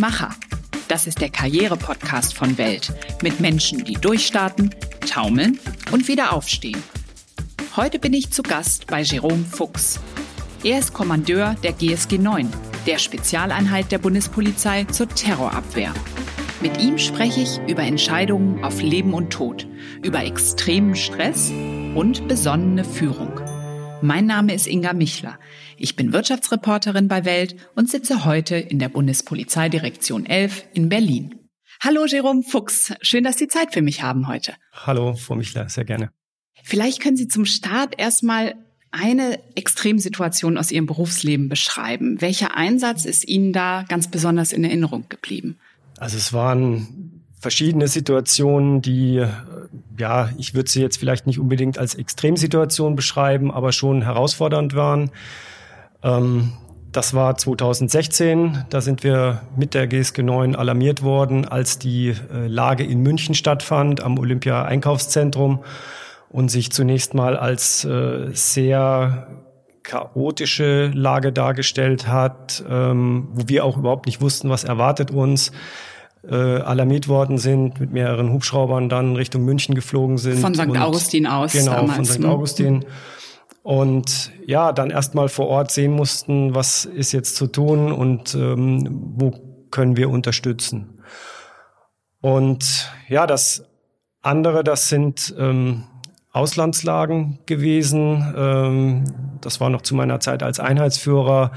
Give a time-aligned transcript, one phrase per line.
[0.00, 0.30] Macher.
[0.88, 2.90] Das ist der Karriere-Podcast von Welt
[3.22, 4.74] mit Menschen, die durchstarten,
[5.06, 5.60] taumeln
[5.92, 6.82] und wieder aufstehen.
[7.76, 10.00] Heute bin ich zu Gast bei Jerome Fuchs.
[10.64, 12.50] Er ist Kommandeur der GSG 9,
[12.86, 15.92] der Spezialeinheit der Bundespolizei zur Terrorabwehr.
[16.62, 19.66] Mit ihm spreche ich über Entscheidungen auf Leben und Tod,
[20.02, 21.52] über extremen Stress
[21.94, 23.29] und besonnene Führung.
[24.02, 25.38] Mein Name ist Inga Michler.
[25.76, 31.34] Ich bin Wirtschaftsreporterin bei Welt und sitze heute in der Bundespolizeidirektion 11 in Berlin.
[31.82, 34.54] Hallo Jerome Fuchs, schön, dass Sie Zeit für mich haben heute.
[34.72, 36.10] Hallo, Frau Michler, sehr gerne.
[36.62, 38.54] Vielleicht können Sie zum Start erstmal
[38.90, 42.20] eine Extremsituation aus Ihrem Berufsleben beschreiben.
[42.20, 45.58] Welcher Einsatz ist Ihnen da ganz besonders in Erinnerung geblieben?
[45.98, 49.26] Also es waren verschiedene Situationen, die,
[50.00, 55.10] ja, ich würde sie jetzt vielleicht nicht unbedingt als Extremsituation beschreiben, aber schon herausfordernd waren.
[56.02, 56.54] Ähm,
[56.90, 58.64] das war 2016.
[58.68, 63.36] Da sind wir mit der GSG 9 alarmiert worden, als die äh, Lage in München
[63.36, 65.62] stattfand, am Olympia-Einkaufszentrum
[66.30, 69.28] und sich zunächst mal als äh, sehr
[69.82, 75.52] chaotische Lage dargestellt hat, ähm, wo wir auch überhaupt nicht wussten, was erwartet uns.
[76.22, 80.38] Äh, alarmiert worden sind, mit mehreren Hubschraubern dann Richtung München geflogen sind.
[80.38, 80.76] Von St.
[80.76, 81.52] Augustin aus.
[81.52, 81.96] Genau, damals.
[81.96, 82.18] von St.
[82.20, 82.28] Ne?
[82.28, 82.84] Augustin
[83.62, 89.14] und ja, dann erstmal vor Ort sehen mussten, was ist jetzt zu tun und ähm,
[89.16, 89.32] wo
[89.70, 91.02] können wir unterstützen.
[92.20, 93.64] Und ja, das
[94.22, 95.84] andere, das sind ähm,
[96.32, 98.34] Auslandslagen gewesen.
[98.36, 99.04] Ähm,
[99.40, 101.50] das war noch zu meiner Zeit als Einheitsführer.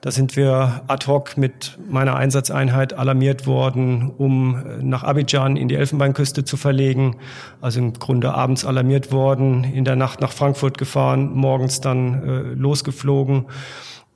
[0.00, 5.68] Da sind wir ad hoc mit meiner Einsatzeinheit alarmiert worden, um äh, nach Abidjan in
[5.68, 7.16] die Elfenbeinküste zu verlegen.
[7.60, 12.40] Also im Grunde abends alarmiert worden, in der Nacht nach Frankfurt gefahren, morgens dann äh,
[12.54, 13.46] losgeflogen.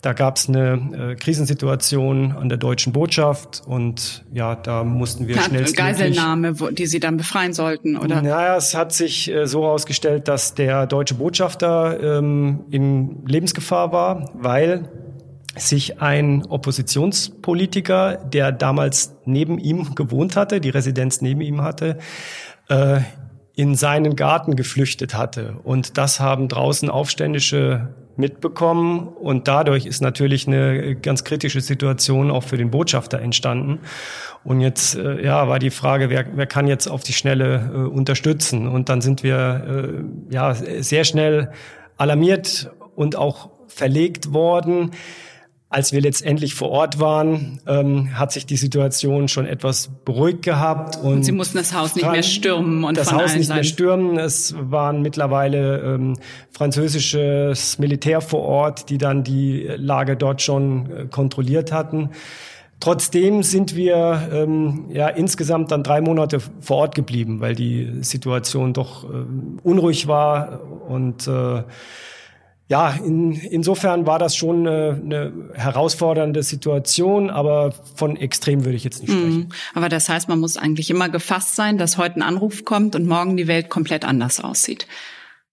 [0.02, 5.38] Da gab es eine äh, Krisensituation an der deutschen Botschaft und ja, da mussten wir
[5.42, 5.70] schnell.
[5.70, 8.22] Geiselnahme, wo, die Sie dann befreien sollten, oder?
[8.22, 14.30] Naja, es hat sich äh, so herausgestellt, dass der deutsche Botschafter ähm, in Lebensgefahr war,
[14.32, 14.88] weil
[15.56, 21.98] sich ein Oppositionspolitiker, der damals neben ihm gewohnt hatte, die Residenz neben ihm hatte,
[22.68, 23.00] äh,
[23.54, 25.56] in seinen Garten geflüchtet hatte.
[25.62, 29.08] Und das haben draußen Aufständische mitbekommen.
[29.08, 33.80] Und dadurch ist natürlich eine ganz kritische Situation auch für den Botschafter entstanden.
[34.44, 37.76] Und jetzt äh, ja, war die Frage, wer, wer kann jetzt auf die Schnelle äh,
[37.78, 38.68] unterstützen?
[38.68, 41.50] Und dann sind wir äh, ja sehr schnell
[41.96, 44.92] alarmiert und auch verlegt worden.
[45.72, 50.96] Als wir letztendlich vor Ort waren, ähm, hat sich die Situation schon etwas beruhigt gehabt.
[50.96, 54.18] Und, und Sie mussten das Haus nicht mehr stürmen und das Haus nicht mehr stürmen.
[54.18, 56.18] Es waren mittlerweile ähm,
[56.50, 62.10] französisches Militär vor Ort, die dann die Lage dort schon äh, kontrolliert hatten.
[62.80, 68.72] Trotzdem sind wir ähm, ja insgesamt dann drei Monate vor Ort geblieben, weil die Situation
[68.72, 69.24] doch äh,
[69.62, 71.62] unruhig war und äh,
[72.70, 78.84] ja, in, insofern war das schon eine, eine herausfordernde Situation, aber von extrem würde ich
[78.84, 79.38] jetzt nicht sprechen.
[79.38, 79.48] Mhm.
[79.74, 83.08] Aber das heißt, man muss eigentlich immer gefasst sein, dass heute ein Anruf kommt und
[83.08, 84.86] morgen die Welt komplett anders aussieht.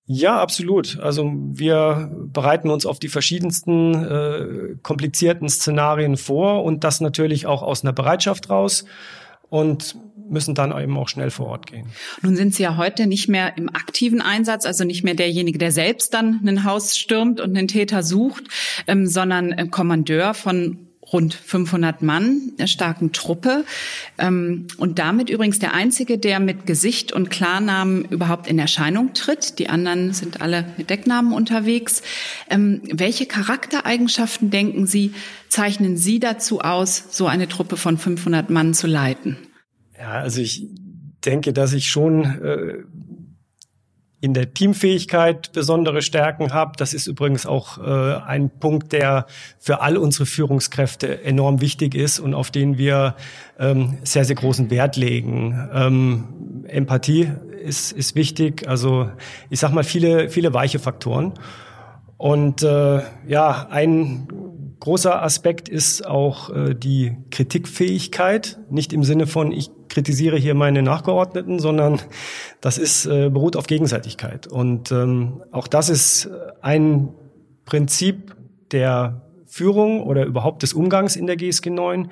[0.06, 1.00] Ja, absolut.
[1.00, 7.63] Also wir bereiten uns auf die verschiedensten äh, komplizierten Szenarien vor und das natürlich auch
[7.63, 8.85] aus einer Bereitschaft raus.
[9.50, 9.95] Und
[10.29, 11.88] müssen dann eben auch schnell vor Ort gehen.
[12.21, 15.71] Nun sind Sie ja heute nicht mehr im aktiven Einsatz, also nicht mehr derjenige, der
[15.71, 18.43] selbst dann ein Haus stürmt und einen Täter sucht,
[18.88, 23.63] ähm, sondern äh, Kommandeur von rund 500 Mann der starken Truppe
[24.17, 29.59] ähm, und damit übrigens der einzige, der mit Gesicht und Klarnamen überhaupt in Erscheinung tritt.
[29.59, 32.01] Die anderen sind alle mit Decknamen unterwegs.
[32.49, 35.13] Ähm, welche Charaktereigenschaften denken Sie
[35.49, 39.38] zeichnen Sie dazu aus, so eine Truppe von 500 Mann zu leiten?
[40.00, 40.68] Ja, also ich
[41.25, 42.84] denke, dass ich schon äh,
[44.19, 46.74] in der Teamfähigkeit besondere Stärken habe.
[46.77, 49.27] Das ist übrigens auch äh, ein Punkt, der
[49.60, 53.16] für all unsere Führungskräfte enorm wichtig ist und auf den wir
[53.60, 55.69] ähm, sehr, sehr großen Wert legen.
[55.71, 57.31] Ähm, Empathie
[57.63, 58.68] ist, ist wichtig.
[58.68, 59.12] Also
[59.50, 61.33] ich sag mal viele, viele weiche Faktoren.
[62.18, 64.27] Und äh, ja, ein
[64.80, 68.57] großer Aspekt ist auch äh, die Kritikfähigkeit.
[68.71, 71.99] Nicht im Sinne von, ich kritisiere hier meine Nachgeordneten, sondern
[72.61, 74.45] das ist, äh, beruht auf Gegenseitigkeit.
[74.45, 76.29] Und ähm, auch das ist
[76.61, 77.09] ein
[77.65, 78.35] Prinzip
[78.71, 82.11] der Führung oder überhaupt des Umgangs in der GSG 9,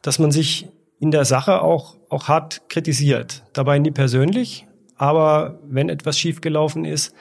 [0.00, 0.68] dass man sich
[1.00, 3.42] in der Sache auch, auch hart kritisiert.
[3.52, 7.16] Dabei nie persönlich, aber wenn etwas schiefgelaufen ist,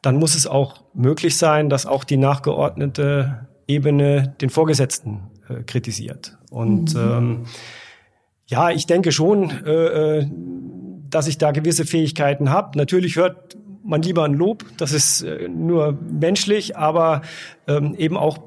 [0.00, 6.38] dann muss es auch möglich sein, dass auch die nachgeordnete Ebene den Vorgesetzten äh, kritisiert.
[6.48, 7.00] Und mhm.
[7.00, 7.44] ähm,
[8.50, 10.26] ja, ich denke schon, äh, äh
[11.08, 12.78] dass ich da gewisse Fähigkeiten habe.
[12.78, 17.22] Natürlich hört man lieber ein Lob, das ist äh, nur menschlich, aber
[17.66, 18.38] ähm, eben auch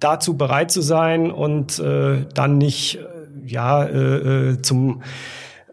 [0.00, 5.02] dazu bereit zu sein und äh, dann nicht äh, ja äh, zum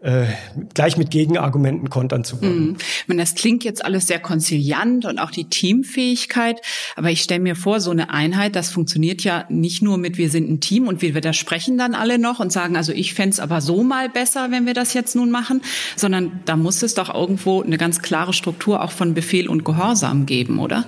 [0.02, 0.26] äh,
[0.74, 2.76] gleich mit Gegenargumenten kontern zu wollen.
[3.06, 3.18] Mhm.
[3.18, 6.60] Das klingt jetzt alles sehr konziliant und auch die Teamfähigkeit,
[6.96, 10.30] aber ich stelle mir vor, so eine Einheit, das funktioniert ja nicht nur mit wir
[10.30, 13.60] sind ein Team und wir widersprechen dann alle noch und sagen, also ich fände aber
[13.60, 15.62] so mal besser, wenn wir das jetzt nun machen,
[15.96, 20.26] sondern da muss es doch irgendwo eine ganz klare Struktur auch von Befehl und Gehorsam
[20.26, 20.86] geben, oder?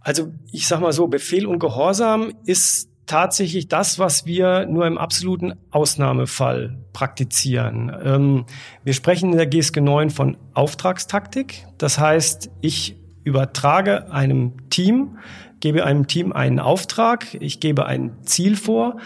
[0.00, 4.98] Also ich sag mal so, Befehl und Gehorsam ist tatsächlich das, was wir nur im
[4.98, 7.94] absoluten Ausnahmefall praktizieren.
[8.04, 8.44] Ähm,
[8.84, 11.66] wir sprechen in der GSG 9 von Auftragstaktik.
[11.78, 15.18] Das heißt, ich übertrage einem Team,
[15.60, 18.96] gebe einem Team einen Auftrag, ich gebe ein Ziel vor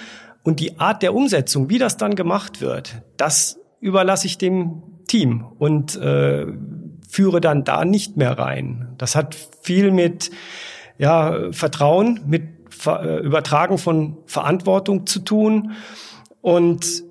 [0.43, 5.45] und die Art der Umsetzung, wie das dann gemacht wird, das überlasse ich dem Team
[5.59, 6.47] und äh,
[7.09, 8.95] führe dann da nicht mehr rein.
[8.99, 10.31] Das hat viel mit
[10.99, 12.56] ja, Vertrauen, mit
[13.23, 15.73] Übertragen von Verantwortung zu tun.
[16.41, 17.05] Und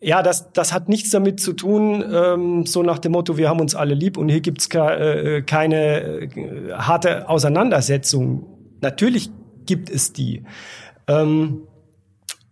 [0.00, 3.60] ja, das, das hat nichts damit zu tun, ähm, so nach dem Motto, wir haben
[3.60, 8.46] uns alle lieb und hier gibt's ke äh, keine äh, harte Auseinandersetzung.
[8.80, 9.30] Natürlich
[9.66, 10.44] gibt es die.
[11.08, 11.62] Ähm,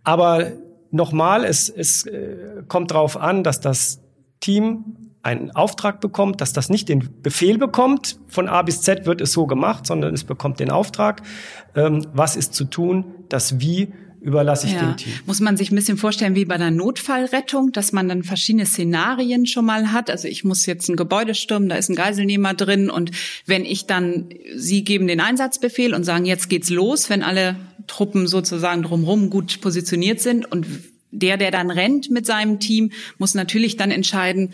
[0.02, 0.52] aber
[0.90, 4.00] nochmal, es, es äh, kommt darauf an, dass das
[4.40, 9.20] Team einen Auftrag bekommt, dass das nicht den Befehl bekommt, von A bis Z wird
[9.20, 11.23] es so gemacht, sondern es bekommt den Auftrag,
[11.75, 14.81] ähm, was ist zu tun, das Wie überlasse ich ja.
[14.81, 15.12] dem Team.
[15.26, 19.46] Muss man sich ein bisschen vorstellen wie bei der Notfallrettung, dass man dann verschiedene Szenarien
[19.46, 20.11] schon mal hat.
[20.11, 23.11] Also ich muss jetzt ein Gebäude stürmen, da ist ein Geiselnehmer drin und
[23.46, 27.56] wenn ich dann, Sie geben den Einsatzbefehl und sagen, jetzt geht's los, wenn alle
[27.88, 30.67] Truppen sozusagen drumherum gut positioniert sind und
[31.11, 34.52] der, der dann rennt mit seinem Team, muss natürlich dann entscheiden,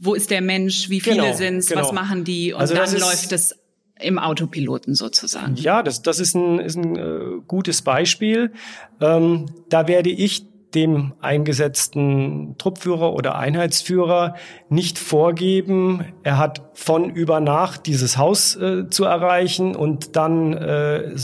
[0.00, 1.82] wo ist der Mensch, wie viele genau, sind's, genau.
[1.82, 3.56] was machen die und also dann läuft es
[4.00, 5.56] im Autopiloten sozusagen.
[5.56, 8.52] Ja, das, das ist ein, ist ein äh, gutes Beispiel.
[9.00, 14.34] Ähm, da werde ich dem eingesetzten Truppführer oder Einheitsführer
[14.68, 21.14] nicht vorgeben, er hat von über Nacht dieses Haus äh, zu erreichen und dann äh,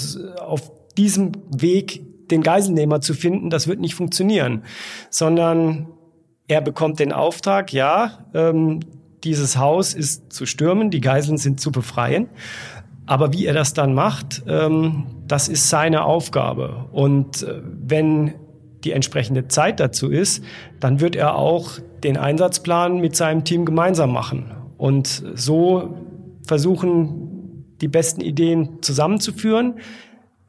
[0.40, 4.64] auf diesem Weg den Geiselnehmer zu finden, das wird nicht funktionieren,
[5.10, 5.88] sondern
[6.48, 8.80] er bekommt den Auftrag, ja, ähm,
[9.24, 12.28] dieses Haus ist zu stürmen, die Geiseln sind zu befreien.
[13.06, 16.86] Aber wie er das dann macht, ähm, das ist seine Aufgabe.
[16.92, 18.34] Und äh, wenn
[18.84, 20.44] die entsprechende Zeit dazu ist,
[20.80, 24.50] dann wird er auch den Einsatzplan mit seinem Team gemeinsam machen.
[24.76, 25.96] Und so
[26.46, 29.76] versuchen, die besten Ideen zusammenzuführen,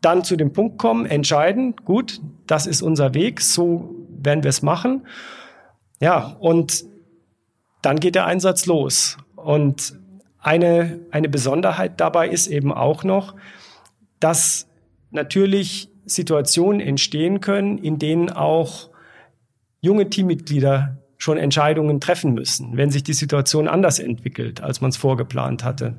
[0.01, 4.61] dann zu dem Punkt kommen, entscheiden, gut, das ist unser Weg, so werden wir es
[4.61, 5.03] machen.
[5.99, 6.85] Ja, und
[7.81, 9.17] dann geht der Einsatz los.
[9.35, 9.99] Und
[10.39, 13.35] eine, eine Besonderheit dabei ist eben auch noch,
[14.19, 14.67] dass
[15.11, 18.89] natürlich Situationen entstehen können, in denen auch
[19.81, 24.97] junge Teammitglieder schon Entscheidungen treffen müssen, wenn sich die Situation anders entwickelt, als man es
[24.97, 25.95] vorgeplant hatte.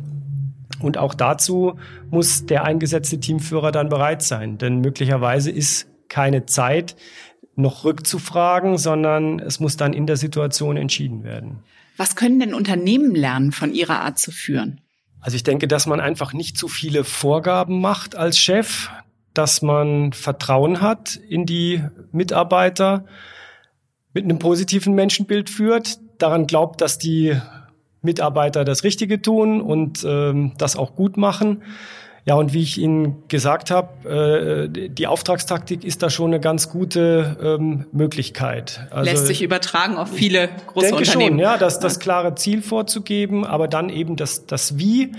[0.80, 1.78] Und auch dazu
[2.10, 6.96] muss der eingesetzte Teamführer dann bereit sein, denn möglicherweise ist keine Zeit,
[7.56, 11.58] noch rückzufragen, sondern es muss dann in der Situation entschieden werden.
[11.96, 14.80] Was können denn Unternehmen lernen von ihrer Art zu führen?
[15.20, 18.90] Also ich denke, dass man einfach nicht zu viele Vorgaben macht als Chef,
[19.32, 21.82] dass man Vertrauen hat in die
[22.12, 23.06] Mitarbeiter,
[24.12, 27.36] mit einem positiven Menschenbild führt, daran glaubt, dass die
[28.02, 31.62] Mitarbeiter das Richtige tun und ähm, das auch gut machen
[32.26, 36.68] ja, und wie ich Ihnen gesagt habe, äh, die Auftragstaktik ist da schon eine ganz
[36.68, 38.88] gute ähm, Möglichkeit.
[38.90, 41.36] Also, Lässt sich übertragen auf viele große denke Unternehmen.
[41.36, 45.12] Schon, ja, das, das klare Ziel vorzugeben, aber dann eben das, das Wie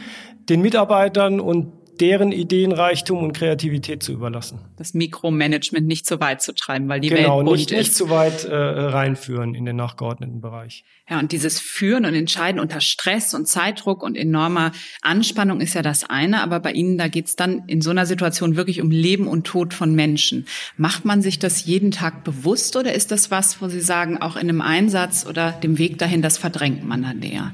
[0.49, 4.59] den Mitarbeitern und deren Ideenreichtum und Kreativität zu überlassen.
[4.77, 7.77] Das Mikromanagement nicht so weit zu treiben, weil die genau, Welt bunt nicht, ist.
[7.77, 10.83] nicht zu weit äh, reinführen in den nachgeordneten Bereich.
[11.09, 15.81] Ja, und dieses Führen und Entscheiden unter Stress und Zeitdruck und enormer Anspannung ist ja
[15.81, 19.27] das eine, aber bei Ihnen, da geht's dann in so einer Situation wirklich um Leben
[19.27, 20.45] und Tod von Menschen.
[20.77, 24.35] Macht man sich das jeden Tag bewusst oder ist das was, wo Sie sagen, auch
[24.35, 27.53] in einem Einsatz oder dem Weg dahin, das verdrängt man dann eher?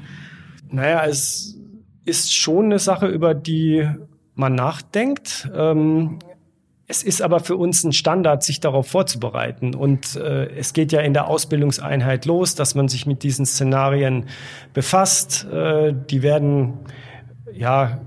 [0.70, 1.56] Naja, es
[2.04, 3.88] ist schon eine Sache, über die
[4.34, 5.50] man nachdenkt.
[5.54, 6.18] Ähm,
[6.86, 9.74] es ist aber für uns ein Standard, sich darauf vorzubereiten.
[9.74, 14.26] Und äh, es geht ja in der Ausbildungseinheit los, dass man sich mit diesen Szenarien
[14.74, 15.46] befasst.
[15.50, 16.74] Äh, die werden
[17.52, 18.00] ja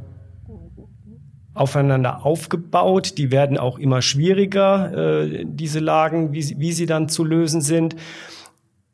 [1.55, 3.17] aufeinander aufgebaut.
[3.17, 7.95] Die werden auch immer schwieriger, äh, diese Lagen, wie, wie sie dann zu lösen sind.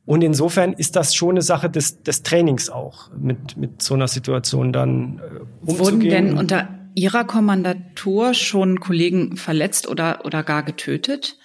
[0.05, 4.07] Und insofern ist das schon eine Sache des, des Trainings auch, mit, mit so einer
[4.07, 5.79] Situation dann äh, umzugehen.
[5.79, 11.37] Wurden denn unter Ihrer Kommandatur schon Kollegen verletzt oder, oder gar getötet?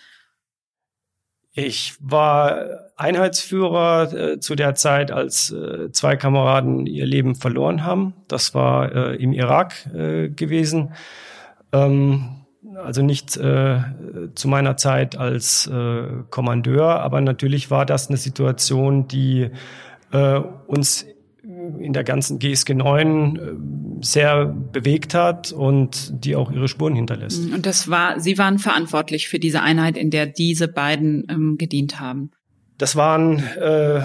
[1.53, 8.15] Ich war Einheitsführer äh, zu der Zeit, als äh, zwei Kameraden ihr Leben verloren haben.
[8.29, 10.95] Das war äh, im Irak äh, gewesen.
[11.73, 13.81] Ähm, also nicht äh,
[14.37, 19.51] zu meiner Zeit als äh, Kommandeur, aber natürlich war das eine Situation, die
[20.69, 21.05] uns
[21.79, 23.41] in der ganzen GSG 9 äh,
[24.05, 27.53] sehr bewegt hat und die auch ihre Spuren hinterlässt.
[27.53, 32.01] Und das war, Sie waren verantwortlich für diese Einheit, in der diese beiden ähm, gedient
[32.01, 32.31] haben.
[32.79, 34.01] Das waren äh,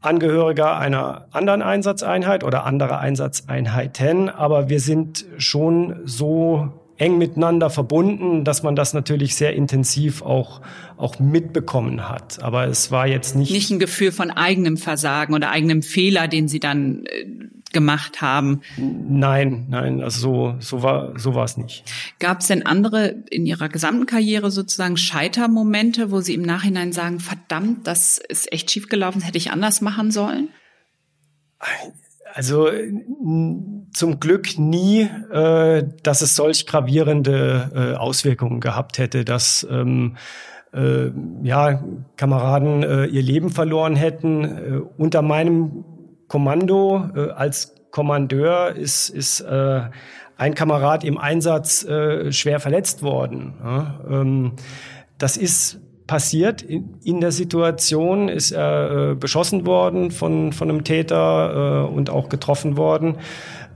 [0.00, 8.44] Angehöriger einer anderen Einsatzeinheit oder anderer Einsatzeinheiten, aber wir sind schon so eng miteinander verbunden,
[8.44, 10.60] dass man das natürlich sehr intensiv auch,
[10.96, 12.42] auch mitbekommen hat.
[12.42, 13.52] Aber es war jetzt nicht.
[13.52, 17.26] Nicht ein Gefühl von eigenem Versagen oder eigenem Fehler, den Sie dann äh,
[17.72, 18.62] gemacht haben.
[18.78, 21.84] Nein, nein, also so, so war, so war es nicht.
[22.18, 27.20] Gab es denn andere in Ihrer gesamten Karriere sozusagen Scheitermomente, wo Sie im Nachhinein sagen,
[27.20, 30.48] verdammt, das ist echt schiefgelaufen, das hätte ich anders machen sollen?
[32.36, 32.68] Also
[33.94, 40.18] zum Glück nie, äh, dass es solch gravierende äh, Auswirkungen gehabt hätte, dass ähm,
[40.74, 41.12] äh,
[41.42, 41.82] ja,
[42.18, 44.44] Kameraden äh, ihr Leben verloren hätten.
[44.44, 45.86] Äh, unter meinem
[46.28, 53.54] Kommando äh, als Kommandeur ist, ist ein Kamerad im Einsatz schwer verletzt worden.
[53.64, 54.00] Ja?
[54.10, 54.52] Ähm,
[55.16, 61.88] das ist passiert in, der Situation, ist er äh, beschossen worden von, von einem Täter
[61.88, 63.16] äh, und auch getroffen worden.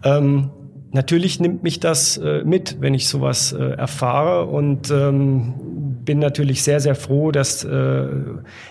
[0.05, 0.51] Ähm,
[0.93, 6.63] natürlich nimmt mich das äh, mit, wenn ich sowas äh, erfahre und ähm, bin natürlich
[6.63, 8.09] sehr, sehr froh, dass äh,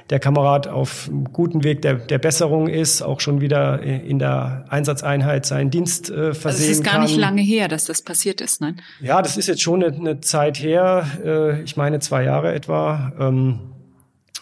[0.10, 4.66] der Kamerad auf einem guten Weg der, der Besserung ist, auch schon wieder in der
[4.70, 7.04] Einsatzeinheit seinen Dienst äh, versehen also es ist gar kann.
[7.04, 8.76] nicht lange her, dass das passiert ist, ne?
[9.00, 13.14] Ja, das ist jetzt schon eine, eine Zeit her, äh, ich meine zwei Jahre etwa.
[13.20, 13.60] Ähm,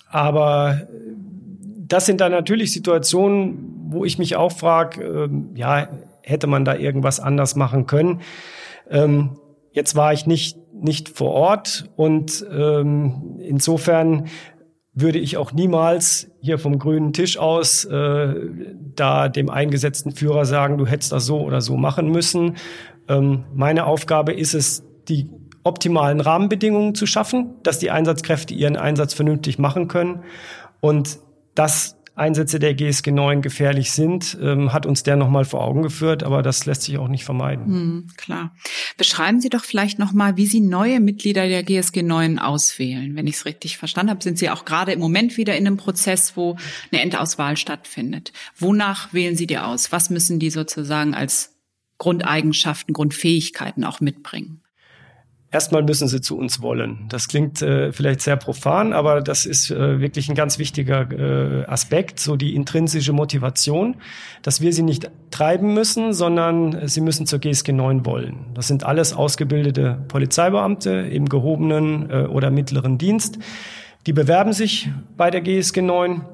[0.10, 0.88] aber
[1.88, 5.88] das sind dann natürlich Situationen, wo ich mich auch frage, ähm, ja,
[6.22, 8.22] hätte man da irgendwas anders machen können?
[8.90, 9.38] Ähm,
[9.72, 14.28] jetzt war ich nicht nicht vor Ort und ähm, insofern
[14.94, 18.34] würde ich auch niemals hier vom grünen Tisch aus äh,
[18.96, 22.58] da dem eingesetzten Führer sagen, du hättest das so oder so machen müssen.
[23.08, 25.30] Ähm, meine Aufgabe ist es, die
[25.64, 30.24] optimalen Rahmenbedingungen zu schaffen, dass die Einsatzkräfte ihren Einsatz vernünftig machen können.
[30.80, 31.20] Und
[31.54, 36.24] das Einsätze der GSG 9 gefährlich sind, ähm, hat uns der nochmal vor Augen geführt,
[36.24, 37.66] aber das lässt sich auch nicht vermeiden.
[37.66, 38.56] Hm, klar.
[38.98, 43.16] Beschreiben Sie doch vielleicht nochmal, wie Sie neue Mitglieder der GSG 9 auswählen.
[43.16, 45.78] Wenn ich es richtig verstanden habe, sind Sie auch gerade im Moment wieder in einem
[45.78, 46.58] Prozess, wo
[46.92, 48.34] eine Endauswahl stattfindet.
[48.58, 49.92] Wonach wählen Sie die aus?
[49.92, 51.56] Was müssen die sozusagen als
[52.00, 54.62] Grundeigenschaften, Grundfähigkeiten auch mitbringen?
[55.50, 57.06] Erstmal müssen sie zu uns wollen.
[57.08, 61.66] Das klingt äh, vielleicht sehr profan, aber das ist äh, wirklich ein ganz wichtiger äh,
[61.66, 63.96] Aspekt, so die intrinsische Motivation,
[64.42, 68.48] dass wir sie nicht treiben müssen, sondern sie müssen zur GSG 9 wollen.
[68.56, 73.40] Das sind alles ausgebildete Polizeibeamte im gehobenen äh, oder mittleren Dienst.
[74.06, 76.26] Die bewerben sich bei der GSG 9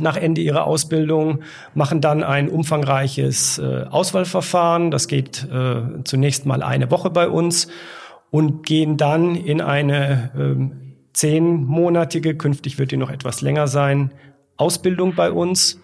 [0.00, 1.40] nach Ende ihrer Ausbildung,
[1.74, 4.90] machen dann ein umfangreiches äh, Auswahlverfahren.
[4.90, 7.68] Das geht äh, zunächst mal eine Woche bei uns
[8.34, 14.10] und gehen dann in eine ähm, zehnmonatige, künftig wird die noch etwas länger sein,
[14.56, 15.80] Ausbildung bei uns.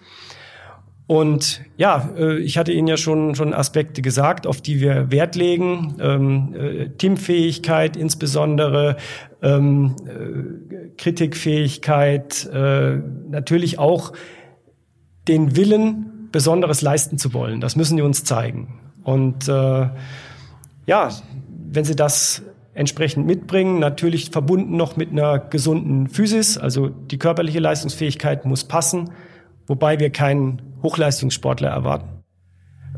[1.07, 5.37] Und ja, äh, ich hatte Ihnen ja schon, schon Aspekte gesagt, auf die wir Wert
[5.37, 5.95] legen.
[6.01, 8.97] Ähm, äh, Teamfähigkeit insbesondere,
[9.41, 12.97] ähm, äh, Kritikfähigkeit, äh,
[13.29, 14.11] natürlich auch
[15.29, 17.61] den Willen, Besonderes leisten zu wollen.
[17.61, 18.77] Das müssen die uns zeigen.
[19.03, 19.87] Und äh,
[20.85, 21.09] ja,
[21.71, 27.59] wenn sie das entsprechend mitbringen, natürlich verbunden noch mit einer gesunden Physis, also die körperliche
[27.59, 29.11] Leistungsfähigkeit muss passen,
[29.67, 32.21] wobei wir keinen Hochleistungssportler erwarten.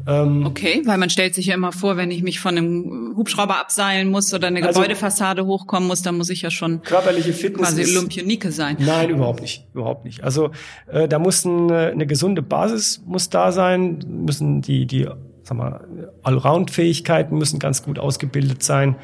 [0.06, 3.58] Ähm, okay, weil man stellt sich ja immer vor, wenn ich mich von einem Hubschrauber
[3.58, 7.70] abseilen muss oder eine also, Gebäudefassade hochkommen muss, dann muss ich ja schon körperliche Fitness
[7.70, 8.76] quasi Olympionike sein.
[8.80, 10.24] Nein, überhaupt nicht, überhaupt nicht.
[10.24, 10.52] Also
[10.88, 15.08] äh, da muss ein, eine gesunde Basis muss da sein, müssen die die
[15.44, 15.82] sag mal,
[16.24, 18.96] Allround-Fähigkeiten müssen ganz gut ausgebildet sein.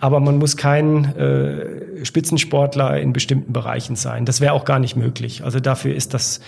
[0.00, 4.24] Aber man muss kein äh, Spitzensportler in bestimmten Bereichen sein.
[4.24, 5.44] Das wäre auch gar nicht möglich.
[5.44, 6.40] Also dafür ist das,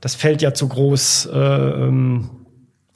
[0.00, 1.26] das Feld ja zu groß.
[1.32, 2.30] Äh, ähm,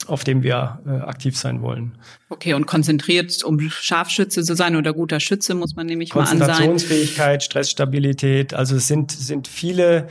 [0.09, 1.97] auf dem wir äh, aktiv sein wollen.
[2.29, 6.27] Okay, und konzentriert, um Scharfschütze zu sein oder guter Schütze, muss man nämlich mal an
[6.27, 6.39] sein.
[6.39, 10.07] Konzentrationsfähigkeit, Stressstabilität, also es sind, sind viele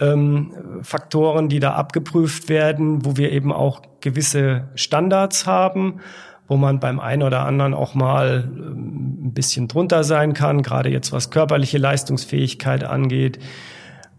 [0.00, 0.52] ähm,
[0.82, 6.00] Faktoren, die da abgeprüft werden, wo wir eben auch gewisse Standards haben,
[6.46, 10.90] wo man beim einen oder anderen auch mal ähm, ein bisschen drunter sein kann, gerade
[10.90, 13.38] jetzt was körperliche Leistungsfähigkeit angeht.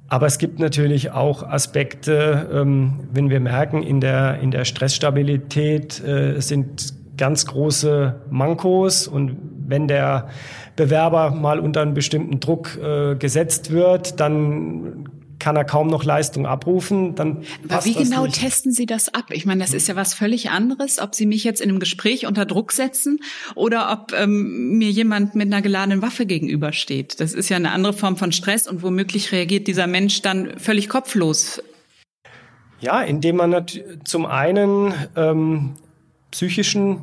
[0.07, 6.03] Aber es gibt natürlich auch Aspekte, ähm, wenn wir merken, in der, in der Stressstabilität
[6.03, 10.29] äh, sind ganz große Mankos und wenn der
[10.75, 16.45] Bewerber mal unter einen bestimmten Druck äh, gesetzt wird, dann kann er kaum noch Leistung
[16.45, 18.39] abrufen, dann Aber wie genau nicht.
[18.39, 19.25] testen Sie das ab?
[19.31, 22.27] Ich meine, das ist ja was völlig anderes, ob Sie mich jetzt in einem Gespräch
[22.27, 23.19] unter Druck setzen
[23.55, 27.19] oder ob ähm, mir jemand mit einer geladenen Waffe gegenübersteht.
[27.19, 30.89] Das ist ja eine andere Form von Stress und womöglich reagiert dieser Mensch dann völlig
[30.89, 31.63] kopflos.
[32.81, 33.65] Ja, indem man
[34.03, 35.75] zum einen ähm,
[36.31, 36.99] psychischen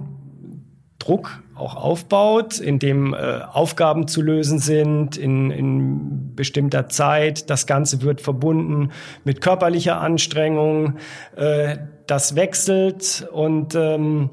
[0.99, 7.51] Druck auch aufbaut, in dem äh, Aufgaben zu lösen sind in, in bestimmter Zeit.
[7.51, 8.91] Das Ganze wird verbunden
[9.25, 10.97] mit körperlicher Anstrengung.
[11.37, 14.31] Äh, das wechselt und ähm,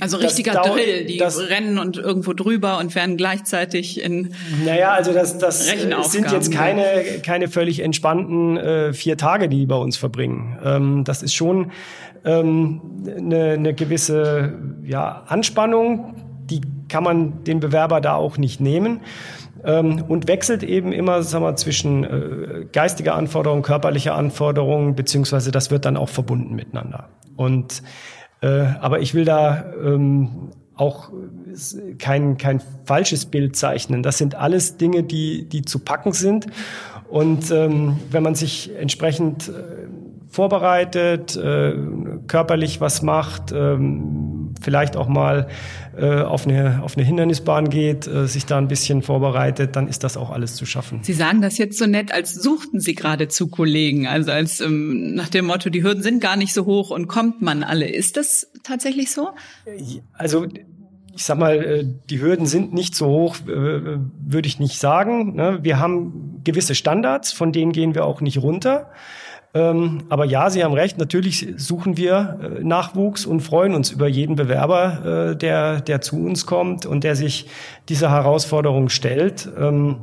[0.00, 5.12] also richtiger Drill, die das, rennen und irgendwo drüber und werden gleichzeitig in Naja, also
[5.12, 9.96] das, das sind jetzt keine, keine völlig entspannten äh, vier Tage, die, die bei uns
[9.96, 10.58] verbringen.
[10.64, 11.70] Ähm, das ist schon
[12.24, 16.16] ähm, eine, eine gewisse ja, Anspannung,
[16.50, 19.00] die kann man den Bewerber da auch nicht nehmen
[19.64, 25.70] ähm, und wechselt eben immer sagen wir, zwischen äh, geistiger Anforderung, körperlicher Anforderung, beziehungsweise das
[25.70, 27.08] wird dann auch verbunden miteinander.
[27.36, 27.82] Und
[28.42, 31.10] äh, aber ich will da ähm, auch
[31.98, 34.02] kein, kein falsches Bild zeichnen.
[34.02, 36.46] Das sind alles Dinge, die, die zu packen sind.
[37.08, 39.52] Und ähm, wenn man sich entsprechend äh,
[40.28, 41.74] vorbereitet, äh,
[42.26, 44.23] körperlich was macht, ähm,
[44.64, 45.46] vielleicht auch mal
[45.96, 50.02] äh, auf, eine, auf eine Hindernisbahn geht, äh, sich da ein bisschen vorbereitet, dann ist
[50.02, 51.00] das auch alles zu schaffen.
[51.02, 55.14] Sie sagen das jetzt so nett, als suchten Sie gerade zu Kollegen, also als ähm,
[55.14, 57.88] nach dem Motto, die Hürden sind gar nicht so hoch und kommt man alle.
[57.88, 59.28] Ist das tatsächlich so?
[60.14, 60.46] Also
[61.16, 65.36] ich sag mal, äh, die Hürden sind nicht so hoch, äh, würde ich nicht sagen.
[65.36, 65.60] Ne?
[65.62, 68.90] Wir haben gewisse Standards, von denen gehen wir auch nicht runter.
[69.54, 74.08] Ähm, aber ja, Sie haben recht, natürlich suchen wir äh, Nachwuchs und freuen uns über
[74.08, 77.48] jeden Bewerber, äh, der, der zu uns kommt und der sich
[77.88, 79.48] dieser Herausforderung stellt.
[79.56, 79.96] Ähm,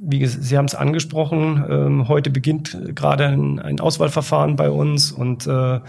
[0.00, 5.46] wie Sie haben es angesprochen, ähm, heute beginnt gerade ein, ein, Auswahlverfahren bei uns und
[5.48, 5.80] äh,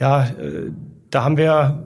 [0.00, 0.28] ja,
[1.10, 1.84] da haben wir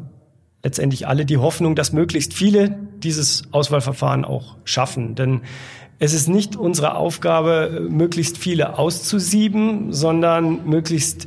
[0.63, 5.15] letztendlich alle die Hoffnung, dass möglichst viele dieses Auswahlverfahren auch schaffen.
[5.15, 5.43] Denn
[5.99, 11.27] es ist nicht unsere Aufgabe, möglichst viele auszusieben, sondern möglichst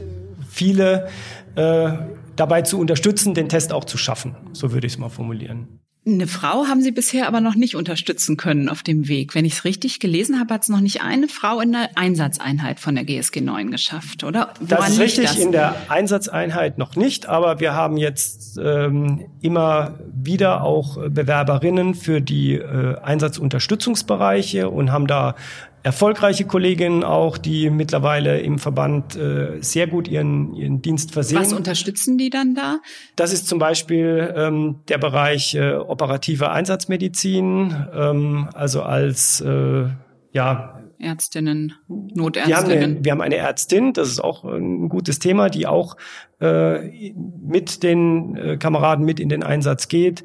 [0.50, 1.10] viele
[1.56, 1.92] äh,
[2.36, 4.36] dabei zu unterstützen, den Test auch zu schaffen.
[4.54, 5.81] So würde ich es mal formulieren.
[6.04, 9.36] Eine Frau haben Sie bisher aber noch nicht unterstützen können auf dem Weg.
[9.36, 12.80] Wenn ich es richtig gelesen habe, hat es noch nicht eine Frau in der Einsatzeinheit
[12.80, 14.52] von der GSG 9 geschafft, oder?
[14.60, 15.38] Woran das ist richtig, das?
[15.38, 22.20] in der Einsatzeinheit noch nicht, aber wir haben jetzt ähm, immer wieder auch Bewerberinnen für
[22.20, 25.36] die äh, Einsatzunterstützungsbereiche und haben da
[25.84, 31.40] erfolgreiche Kolleginnen auch, die mittlerweile im Verband äh, sehr gut ihren, ihren Dienst versehen.
[31.40, 32.80] Was unterstützen die dann da?
[33.16, 39.88] Das ist zum Beispiel ähm, der Bereich äh, operative Einsatzmedizin, ähm, also als äh,
[40.34, 42.48] ja Ärztinnen, Notärztinnen.
[42.48, 45.98] Wir haben, eine, wir haben eine Ärztin, das ist auch ein gutes Thema, die auch
[46.40, 50.24] äh, mit den äh, Kameraden mit in den Einsatz geht.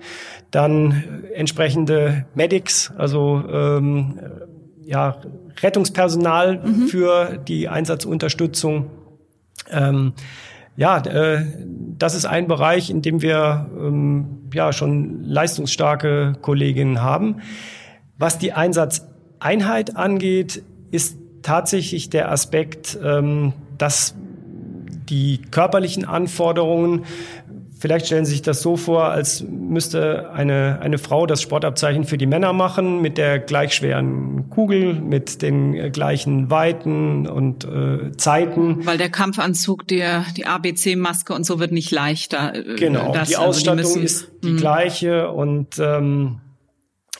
[0.50, 4.20] Dann äh, entsprechende Medics, also ähm,
[4.84, 5.18] ja,
[5.60, 6.86] Rettungspersonal mhm.
[6.88, 8.90] für die Einsatzunterstützung.
[9.70, 10.12] Ähm,
[10.76, 11.44] ja, äh,
[11.98, 17.40] das ist ein Bereich, in dem wir ähm, ja schon leistungsstarke Kolleginnen haben.
[18.18, 24.14] Was die Einsatzeinheit angeht, ist tatsächlich der Aspekt, ähm, dass
[25.08, 27.04] die körperlichen Anforderungen
[27.78, 32.16] Vielleicht stellen Sie sich das so vor, als müsste eine, eine Frau das Sportabzeichen für
[32.16, 38.86] die Männer machen, mit der gleich schweren Kugel, mit den gleichen Weiten und äh, Zeiten.
[38.86, 42.54] Weil der Kampfanzug, der, die ABC-Maske und so wird nicht leichter.
[42.54, 44.56] Äh, genau, das, die Ausstattung also die müssen, ist die hm.
[44.56, 46.40] gleiche und ähm,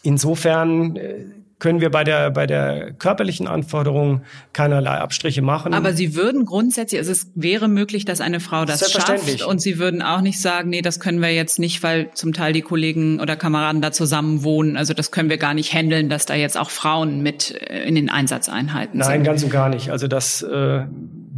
[0.03, 1.25] insofern äh,
[1.59, 5.73] können wir bei der, bei der körperlichen Anforderung keinerlei Abstriche machen.
[5.73, 9.79] Aber Sie würden grundsätzlich, also es wäre möglich, dass eine Frau das schafft und Sie
[9.79, 13.21] würden auch nicht sagen, nee, das können wir jetzt nicht, weil zum Teil die Kollegen
[13.21, 14.77] oder Kameraden da zusammen wohnen.
[14.77, 17.95] Also das können wir gar nicht handeln, dass da jetzt auch Frauen mit äh, in
[17.95, 19.17] den Einsatzeinheiten Nein, sind.
[19.17, 19.91] Nein, ganz und gar nicht.
[19.91, 20.85] Also das äh,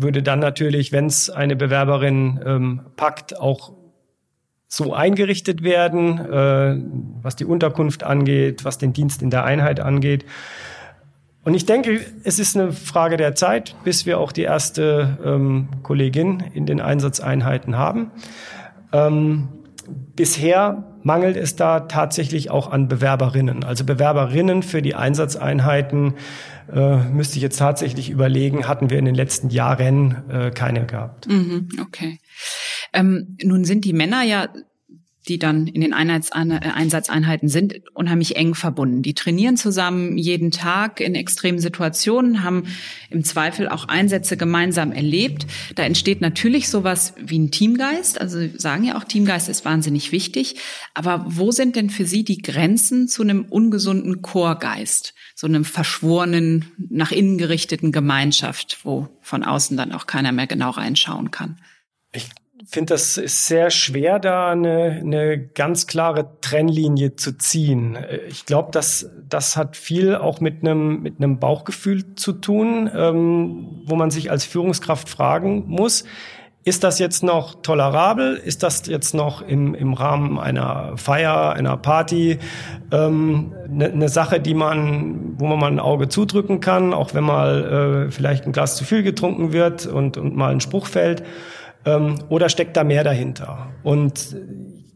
[0.00, 3.77] würde dann natürlich, wenn es eine Bewerberin ähm, packt, auch
[4.68, 6.76] so eingerichtet werden, äh,
[7.22, 10.26] was die Unterkunft angeht, was den Dienst in der Einheit angeht.
[11.42, 15.68] Und ich denke, es ist eine Frage der Zeit, bis wir auch die erste ähm,
[15.82, 18.10] Kollegin in den Einsatzeinheiten haben.
[18.92, 19.48] Ähm,
[20.14, 23.64] bisher mangelt es da tatsächlich auch an Bewerberinnen.
[23.64, 26.14] Also Bewerberinnen für die Einsatzeinheiten
[26.70, 31.28] äh, müsste ich jetzt tatsächlich überlegen, hatten wir in den letzten Jahren äh, keine gehabt.
[31.28, 32.18] Mhm, okay.
[32.92, 34.48] Ähm, nun sind die Männer ja
[35.28, 39.02] die dann in den Einsatzeinheiten sind, unheimlich eng verbunden.
[39.02, 42.64] Die trainieren zusammen jeden Tag in extremen Situationen, haben
[43.10, 45.46] im Zweifel auch Einsätze gemeinsam erlebt.
[45.74, 48.20] Da entsteht natürlich sowas wie ein Teamgeist.
[48.20, 50.56] Also sagen ja auch, Teamgeist ist wahnsinnig wichtig.
[50.94, 55.14] Aber wo sind denn für Sie die Grenzen zu einem ungesunden Chorgeist?
[55.34, 60.70] So einem verschworenen, nach innen gerichteten Gemeinschaft, wo von außen dann auch keiner mehr genau
[60.70, 61.60] reinschauen kann?
[62.12, 62.28] Ich
[62.70, 67.96] finde, das ist sehr schwer, da eine, eine ganz klare Trennlinie zu ziehen.
[68.28, 73.82] Ich glaube, dass das hat viel auch mit einem mit einem Bauchgefühl zu tun, ähm,
[73.86, 76.04] wo man sich als Führungskraft fragen muss:
[76.62, 78.36] Ist das jetzt noch tolerabel?
[78.36, 82.38] Ist das jetzt noch im, im Rahmen einer Feier, einer Party
[82.92, 87.24] ähm, eine, eine Sache, die man, wo man mal ein Auge zudrücken kann, auch wenn
[87.24, 91.22] mal äh, vielleicht ein Glas zu viel getrunken wird und, und mal ein Spruch fällt?
[91.88, 93.68] Ähm, oder steckt da mehr dahinter?
[93.82, 94.36] Und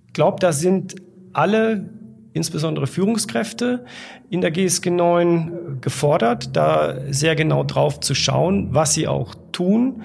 [0.06, 0.96] ich glaube, da sind
[1.32, 1.88] alle,
[2.34, 3.84] insbesondere Führungskräfte
[4.30, 10.02] in der GSG 9 gefordert, da sehr genau drauf zu schauen, was sie auch tun.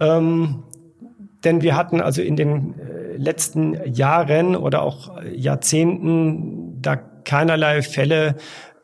[0.00, 0.64] Ähm,
[1.44, 8.36] denn wir hatten also in den äh, letzten Jahren oder auch Jahrzehnten da keinerlei Fälle,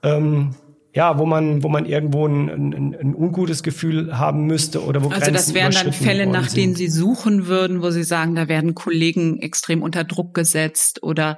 [0.02, 0.54] ähm,
[0.98, 5.10] ja, wo man, wo man irgendwo ein, ein, ein ungutes Gefühl haben müsste oder wo
[5.10, 8.48] Also Grenzen das wären dann Fälle, nach denen Sie suchen würden, wo Sie sagen, da
[8.48, 11.36] werden Kollegen extrem unter Druck gesetzt oder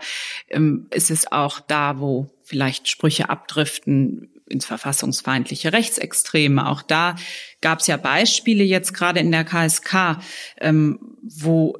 [0.48, 6.66] ähm, ist es auch da, wo vielleicht Sprüche abdriften ins verfassungsfeindliche Rechtsextreme.
[6.66, 7.16] Auch da
[7.60, 10.20] gab es ja Beispiele jetzt gerade in der KSK,
[10.58, 11.76] ähm, wo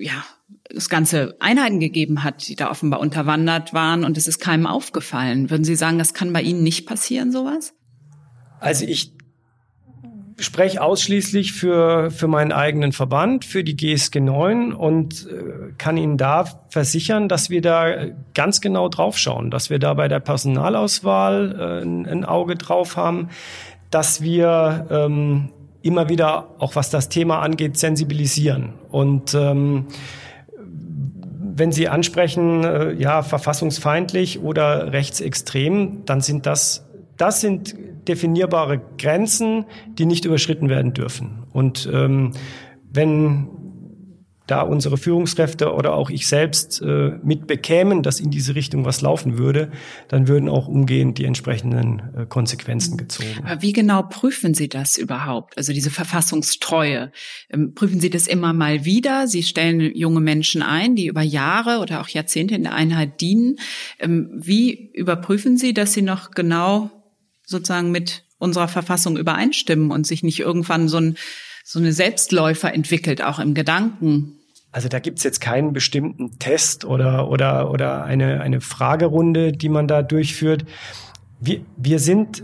[0.00, 0.24] ja
[0.70, 5.50] es ganze Einheiten gegeben hat, die da offenbar unterwandert waren und es ist keinem aufgefallen.
[5.50, 7.74] Würden Sie sagen, das kann bei Ihnen nicht passieren, sowas?
[8.60, 9.12] Also ich
[10.40, 16.16] spreche ausschließlich für, für meinen eigenen Verband, für die GSG 9 und äh, kann Ihnen
[16.16, 21.84] da versichern, dass wir da ganz genau draufschauen, dass wir da bei der Personalauswahl äh,
[21.84, 23.30] ein, ein Auge drauf haben,
[23.90, 25.50] dass wir ähm,
[25.82, 28.74] immer wieder, auch was das Thema angeht, sensibilisieren.
[28.90, 29.86] Und ähm,
[31.58, 37.74] wenn Sie ansprechen, äh, ja, verfassungsfeindlich oder rechtsextrem, dann sind das, das sind
[38.06, 39.66] definierbare Grenzen,
[39.98, 41.44] die nicht überschritten werden dürfen.
[41.52, 42.32] Und ähm,
[42.90, 43.48] wenn
[44.48, 49.38] da unsere Führungskräfte oder auch ich selbst äh, mitbekämen, dass in diese Richtung was laufen
[49.38, 49.70] würde,
[50.08, 53.28] dann würden auch umgehend die entsprechenden äh, Konsequenzen gezogen.
[53.44, 55.56] Aber wie genau prüfen Sie das überhaupt?
[55.56, 57.12] Also diese Verfassungstreue.
[57.50, 59.28] Ähm, prüfen Sie das immer mal wieder?
[59.28, 63.56] Sie stellen junge Menschen ein, die über Jahre oder auch Jahrzehnte in der Einheit dienen.
[63.98, 66.90] Ähm, wie überprüfen Sie, dass sie noch genau
[67.44, 71.16] sozusagen mit unserer Verfassung übereinstimmen und sich nicht irgendwann so ein
[71.64, 74.37] so eine Selbstläufer entwickelt, auch im Gedanken
[74.70, 79.88] also da gibt's jetzt keinen bestimmten Test oder, oder, oder eine, eine Fragerunde, die man
[79.88, 80.64] da durchführt.
[81.40, 82.42] Wir, wir sind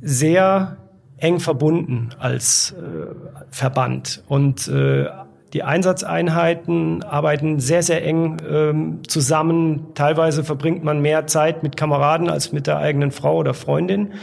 [0.00, 0.76] sehr
[1.16, 3.14] eng verbunden als äh,
[3.50, 5.06] Verband und äh,
[5.52, 9.88] die Einsatzeinheiten arbeiten sehr, sehr eng ähm, zusammen.
[9.94, 14.14] Teilweise verbringt man mehr Zeit mit Kameraden als mit der eigenen Frau oder Freundin.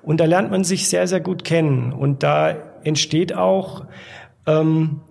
[0.00, 1.92] Und da lernt man sich sehr, sehr gut kennen.
[1.92, 3.84] Und da entsteht auch
[4.46, 5.02] ähm,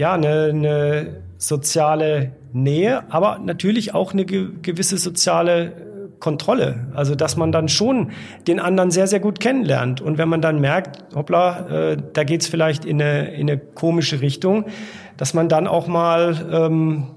[0.00, 5.70] ja, eine, eine soziale Nähe, aber natürlich auch eine gewisse soziale äh,
[6.20, 6.86] Kontrolle.
[6.94, 8.12] Also dass man dann schon
[8.48, 10.00] den anderen sehr, sehr gut kennenlernt.
[10.00, 14.22] Und wenn man dann merkt, hoppla, äh, da geht's vielleicht in eine, in eine komische
[14.22, 14.64] Richtung,
[15.18, 17.08] dass man dann auch mal ähm,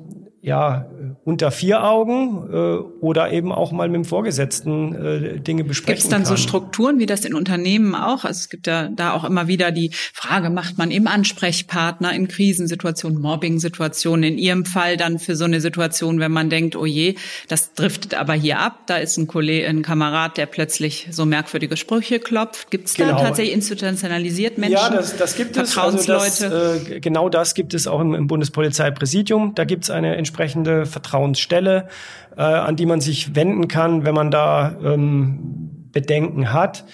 [0.44, 0.88] ja,
[1.24, 2.56] unter vier Augen äh,
[3.00, 6.36] oder eben auch mal mit dem Vorgesetzten äh, Dinge besprechen Gibt es dann kann.
[6.36, 8.26] so Strukturen wie das in Unternehmen auch?
[8.26, 12.28] Also es gibt ja da auch immer wieder die Frage, macht man eben Ansprechpartner in
[12.28, 17.16] Krisensituationen, Mobbing-Situationen, in Ihrem Fall dann für so eine Situation, wenn man denkt, oh je,
[17.48, 21.78] das driftet aber hier ab, da ist ein Kollege, ein Kamerad, der plötzlich so merkwürdige
[21.78, 22.70] Sprüche klopft.
[22.70, 23.16] Gibt es genau.
[23.16, 24.74] da tatsächlich institutionalisiert Menschen?
[24.74, 25.78] Ja, das, das gibt es.
[25.78, 29.56] Also das, äh, genau das gibt es auch im, im Bundespolizeipräsidium.
[29.56, 31.88] Da gibt es eine entsprechende Vertrauensstelle,
[32.36, 36.86] äh, an die man sich wenden kann, wenn man da ähm, Bedenken hat.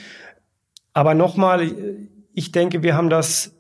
[0.93, 1.71] Aber nochmal,
[2.33, 3.55] ich denke, wir haben das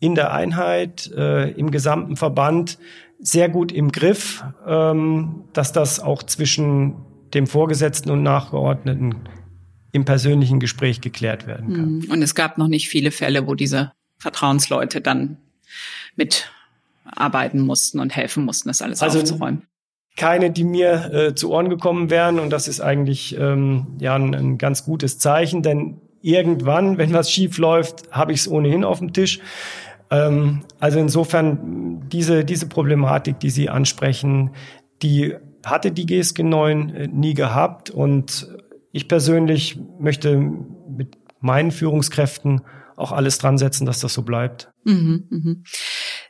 [0.00, 2.78] in der Einheit, äh, im gesamten Verband
[3.18, 6.96] sehr gut im Griff, ähm, dass das auch zwischen
[7.32, 9.14] dem Vorgesetzten und Nachgeordneten
[9.92, 11.92] im persönlichen Gespräch geklärt werden kann.
[12.00, 12.10] Mhm.
[12.10, 15.38] Und es gab noch nicht viele Fälle, wo diese Vertrauensleute dann
[17.06, 19.62] mitarbeiten mussten und helfen mussten, das alles also aufzuräumen.
[20.16, 24.34] Keine, die mir äh, zu Ohren gekommen wären und das ist eigentlich ähm, ja ein,
[24.34, 28.98] ein ganz gutes Zeichen, denn irgendwann, wenn was schief läuft, habe ich es ohnehin auf
[28.98, 29.40] dem Tisch.
[30.10, 34.52] Ähm, also insofern diese diese Problematik, die Sie ansprechen,
[35.02, 38.48] die hatte die GSG 9 äh, nie gehabt und
[38.92, 42.62] ich persönlich möchte mit meinen Führungskräften
[42.96, 44.70] auch alles dran setzen, dass das so bleibt.
[44.84, 45.64] Mhm, mhm.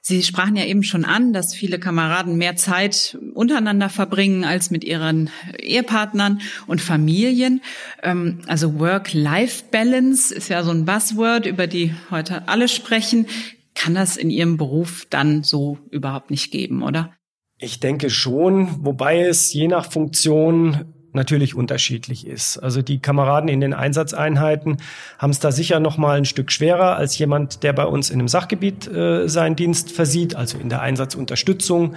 [0.08, 4.84] Sie sprachen ja eben schon an, dass viele Kameraden mehr Zeit untereinander verbringen als mit
[4.84, 7.60] ihren Ehepartnern und Familien.
[8.04, 13.26] Ähm, also Work-Life-Balance ist ja so ein Buzzword, über die heute alle sprechen.
[13.74, 17.12] Kann das in Ihrem Beruf dann so überhaupt nicht geben, oder?
[17.58, 22.58] Ich denke schon, wobei es je nach Funktion natürlich unterschiedlich ist.
[22.58, 24.76] Also die Kameraden in den Einsatzeinheiten
[25.18, 28.20] haben es da sicher noch mal ein Stück schwerer als jemand, der bei uns in
[28.20, 31.96] einem Sachgebiet äh, seinen Dienst versieht, also in der Einsatzunterstützung.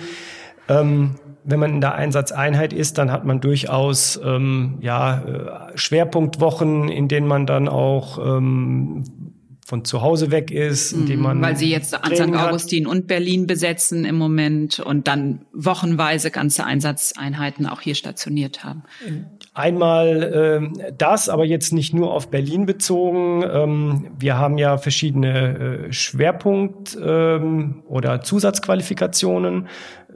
[0.68, 6.90] Ähm, wenn man in der Einsatzeinheit ist, dann hat man durchaus ähm, ja, äh, Schwerpunktwochen,
[6.90, 9.04] in denen man dann auch ähm,
[9.70, 12.36] von zu Hause weg ist, indem mhm, man weil sie jetzt an St.
[12.36, 18.82] Augustin und Berlin besetzen im Moment und dann wochenweise ganze Einsatzeinheiten auch hier stationiert haben.
[19.54, 23.44] Einmal äh, das, aber jetzt nicht nur auf Berlin bezogen.
[23.44, 29.68] Ähm, wir haben ja verschiedene äh, Schwerpunkt ähm, oder Zusatzqualifikationen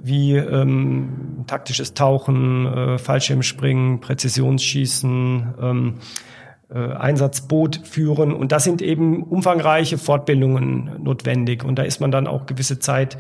[0.02, 6.00] wie ähm, taktisches Tauchen, äh, Fallschirmspringen, Präzisionsschießen.
[6.74, 8.34] Äh, Einsatzboot führen.
[8.34, 11.64] Und das sind eben umfangreiche Fortbildungen notwendig.
[11.64, 13.16] Und da ist man dann auch gewisse Zeit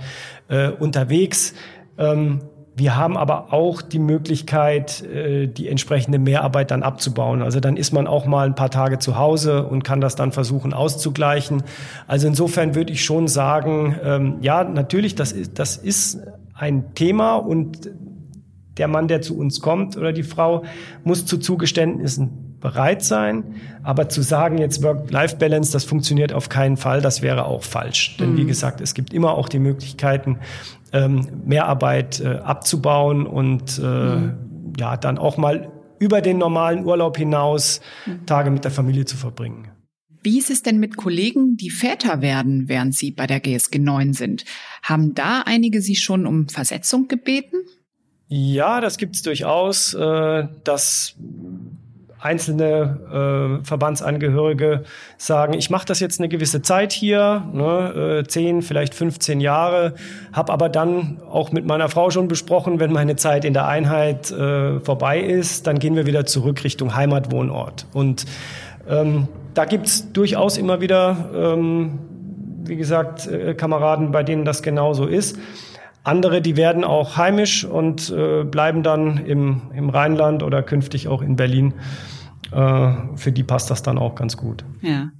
[0.47, 1.53] äh, unterwegs.
[1.99, 2.39] Ähm,
[2.75, 7.43] wir haben aber auch die Möglichkeit, äh, die entsprechende Mehrarbeit dann abzubauen.
[7.43, 10.31] Also dann ist man auch mal ein paar Tage zu Hause und kann das dann
[10.31, 11.61] versuchen auszugleichen.
[12.07, 16.21] Also insofern würde ich schon sagen, ähm, ja, natürlich, das ist, das ist
[16.55, 17.91] ein Thema und
[18.77, 20.63] der Mann, der zu uns kommt oder die Frau,
[21.03, 23.43] muss zu Zugeständnissen bereit sein.
[23.83, 28.17] Aber zu sagen, jetzt Work-Life-Balance, das funktioniert auf keinen Fall, das wäre auch falsch.
[28.17, 28.47] Denn wie mhm.
[28.47, 30.39] gesagt, es gibt immer auch die Möglichkeiten,
[30.93, 34.33] ähm, Mehrarbeit äh, abzubauen und äh, mhm.
[34.79, 38.25] ja, dann auch mal über den normalen Urlaub hinaus mhm.
[38.25, 39.67] Tage mit der Familie zu verbringen.
[40.23, 44.13] Wie ist es denn mit Kollegen, die Väter werden, während sie bei der GSG 9
[44.13, 44.45] sind?
[44.81, 47.57] Haben da einige Sie schon um Versetzung gebeten?
[48.29, 49.93] Ja, das gibt es durchaus.
[49.93, 51.17] Äh, das
[52.23, 54.83] einzelne äh, Verbandsangehörige
[55.17, 59.93] sagen, ich mache das jetzt eine gewisse Zeit hier, ne, äh, 10, vielleicht 15 Jahre,
[60.31, 64.31] habe aber dann auch mit meiner Frau schon besprochen, wenn meine Zeit in der Einheit
[64.31, 67.87] äh, vorbei ist, dann gehen wir wieder zurück Richtung Heimatwohnort.
[67.93, 68.25] Und
[68.89, 71.99] ähm, da gibt's durchaus immer wieder, ähm,
[72.65, 75.37] wie gesagt, äh, Kameraden, bei denen das genauso ist.
[76.03, 81.21] Andere, die werden auch heimisch und äh, bleiben dann im, im Rheinland oder künftig auch
[81.21, 81.73] in Berlin.
[82.53, 84.63] Äh, für die passt das dann auch ganz gut.
[84.81, 85.11] Ja.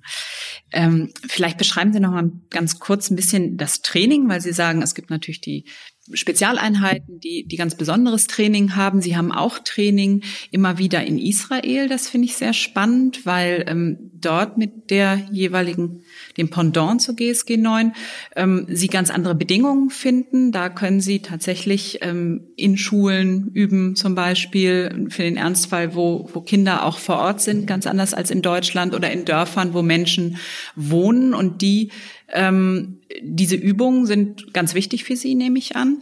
[0.72, 4.82] Ähm, vielleicht beschreiben Sie noch mal ganz kurz ein bisschen das Training, weil Sie sagen,
[4.82, 5.66] es gibt natürlich die
[6.12, 9.02] Spezialeinheiten, die, die ganz besonderes Training haben.
[9.02, 11.88] Sie haben auch Training immer wieder in Israel.
[11.88, 16.02] Das finde ich sehr spannend, weil ähm, dort mit der jeweiligen,
[16.36, 17.94] dem Pendant zur GSG 9,
[18.36, 20.52] ähm, Sie ganz andere Bedingungen finden.
[20.52, 26.42] Da können Sie tatsächlich ähm, in Schulen üben, zum Beispiel für den Ernstfall, wo, wo
[26.42, 30.38] Kinder auch vor Ort sind, ganz anders als in Deutschland oder in Dörfern, wo Menschen
[30.76, 31.92] wohnen und die
[32.34, 36.02] ähm, diese Übungen sind ganz wichtig für Sie, nehme ich an.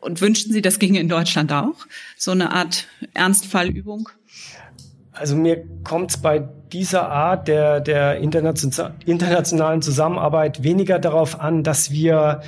[0.00, 1.86] Und wünschen Sie, das ginge in Deutschland auch?
[2.16, 4.08] So eine Art Ernstfallübung?
[5.12, 11.90] Also mir kommt es bei dieser Art der, der internationalen Zusammenarbeit weniger darauf an, dass
[11.90, 12.42] wir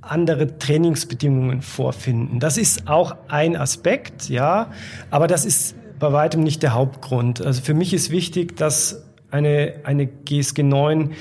[0.00, 2.40] andere Trainingsbedingungen vorfinden.
[2.40, 4.72] Das ist auch ein Aspekt, ja,
[5.10, 7.44] aber das ist bei weitem nicht der Hauptgrund.
[7.44, 11.12] Also für mich ist wichtig, dass eine, eine GSG 9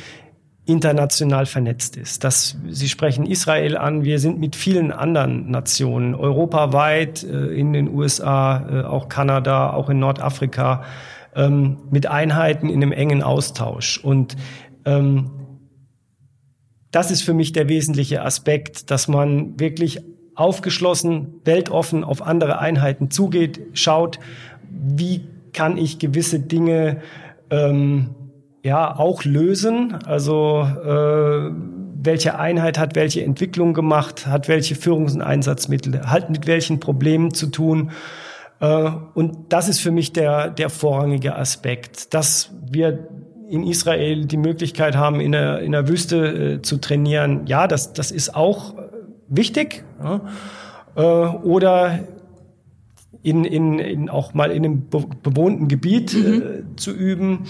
[0.69, 2.23] international vernetzt ist.
[2.23, 7.89] Das, Sie sprechen Israel an, wir sind mit vielen anderen Nationen europaweit, äh, in den
[7.89, 10.84] USA, äh, auch Kanada, auch in Nordafrika,
[11.36, 13.97] ähm, mit Einheiten in einem engen Austausch.
[13.97, 14.36] Und
[14.86, 15.32] ähm,
[16.91, 20.01] das ist für mich der wesentliche Aspekt, dass man wirklich
[20.36, 24.19] aufgeschlossen, weltoffen auf andere Einheiten zugeht, schaut,
[24.69, 27.01] wie kann ich gewisse Dinge
[27.49, 28.15] ähm,
[28.63, 29.97] ja auch lösen.
[30.05, 31.51] Also äh,
[32.01, 37.33] welche Einheit hat welche Entwicklung gemacht, hat welche Führungs- und Einsatzmittel, hat mit welchen Problemen
[37.33, 37.91] zu tun.
[38.59, 43.07] Äh, und das ist für mich der, der vorrangige Aspekt, dass wir
[43.49, 46.17] in Israel die Möglichkeit haben, in der, in der Wüste
[46.57, 47.47] äh, zu trainieren.
[47.47, 48.75] Ja, das, das ist auch
[49.27, 49.83] wichtig.
[50.01, 50.21] Ja.
[50.95, 51.99] Äh, oder
[53.23, 54.89] in, in, in auch mal in einem
[55.23, 56.41] bewohnten Gebiet mhm.
[56.41, 57.45] äh, zu üben.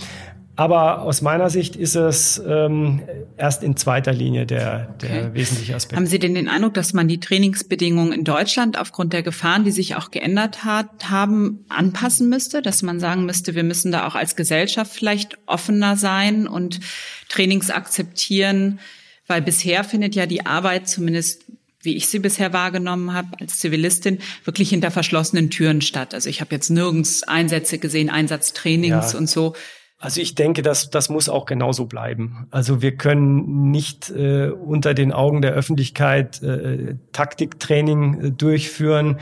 [0.59, 3.01] Aber aus meiner Sicht ist es ähm,
[3.37, 5.29] erst in zweiter Linie der, der okay.
[5.31, 5.95] wesentliche Aspekt.
[5.95, 9.71] Haben Sie denn den Eindruck, dass man die Trainingsbedingungen in Deutschland aufgrund der Gefahren, die
[9.71, 12.61] sich auch geändert hat, haben, anpassen müsste?
[12.61, 16.81] Dass man sagen müsste, wir müssen da auch als Gesellschaft vielleicht offener sein und
[17.29, 18.81] Trainings akzeptieren?
[19.27, 21.45] Weil bisher findet ja die Arbeit zumindest
[21.81, 26.13] wie ich sie bisher wahrgenommen habe als Zivilistin, wirklich hinter verschlossenen Türen statt.
[26.13, 29.17] Also ich habe jetzt nirgends Einsätze gesehen, Einsatztrainings ja.
[29.17, 29.55] und so.
[30.01, 32.47] Also ich denke, dass das muss auch genauso bleiben.
[32.51, 39.17] Also wir können nicht äh, unter den Augen der Öffentlichkeit äh, Taktiktraining äh, durchführen.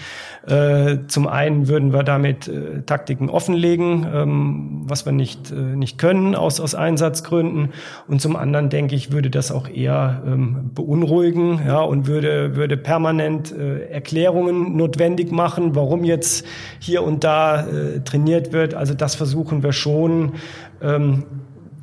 [0.45, 5.97] Äh, zum einen würden wir damit äh, Taktiken offenlegen, ähm, was wir nicht äh, nicht
[5.97, 7.69] können aus aus Einsatzgründen.
[8.07, 12.77] Und zum anderen denke ich, würde das auch eher ähm, beunruhigen, ja, und würde würde
[12.77, 16.45] permanent äh, Erklärungen notwendig machen, warum jetzt
[16.77, 18.75] hier und da äh, trainiert wird.
[18.75, 20.33] Also das versuchen wir schon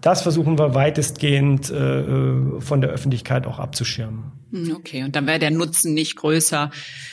[0.05, 4.33] das versuchen wir weitestgehend äh, äh, von der Öffentlichkeit auch abzuschirmen.
[4.53, 6.71] Hm, okay, und dann wäre der Nutzen nicht größer,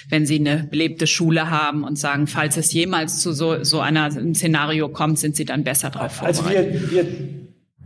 [0.10, 4.12] wenn Sie eine belebte Schule haben und sagen, falls es jemals zu so, so einer
[4.12, 6.46] Szenario kommt, sind Sie dann besser drauf vorbereitet.
[6.46, 7.41] Also wir, wir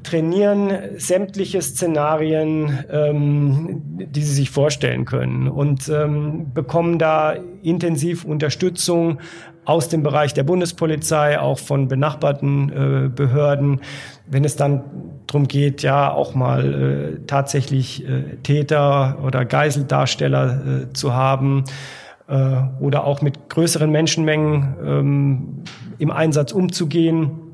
[0.05, 9.19] trainieren sämtliche Szenarien, ähm, die Sie sich vorstellen können und ähm, bekommen da intensiv Unterstützung
[9.65, 13.81] aus dem Bereich der Bundespolizei, auch von benachbarten äh, Behörden,
[14.27, 14.83] wenn es dann
[15.25, 21.63] darum geht, ja auch mal äh, tatsächlich äh, Täter oder Geiseldarsteller äh, zu haben
[22.27, 25.63] äh, oder auch mit größeren Menschenmengen ähm,
[25.97, 27.44] im Einsatz umzugehen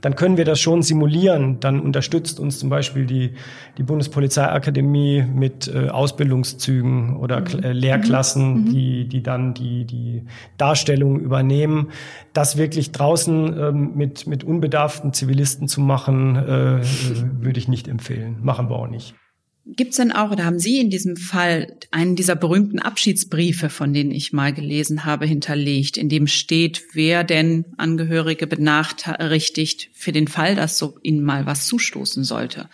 [0.00, 1.60] dann können wir das schon simulieren.
[1.60, 3.34] Dann unterstützt uns zum Beispiel die,
[3.76, 7.62] die Bundespolizeiakademie mit äh, Ausbildungszügen oder mhm.
[7.62, 8.64] äh, Lehrklassen, mhm.
[8.66, 10.24] die, die dann die, die
[10.56, 11.90] Darstellung übernehmen.
[12.32, 16.82] Das wirklich draußen ähm, mit, mit unbedarften Zivilisten zu machen, äh, äh
[17.40, 18.38] würde ich nicht empfehlen.
[18.42, 19.14] Machen wir auch nicht.
[19.76, 23.92] Gibt es denn auch, oder haben Sie in diesem Fall einen dieser berühmten Abschiedsbriefe, von
[23.92, 30.26] denen ich mal gelesen habe, hinterlegt, in dem steht, wer denn Angehörige benachteiligt für den
[30.26, 32.68] Fall, dass so Ihnen mal was zustoßen sollte?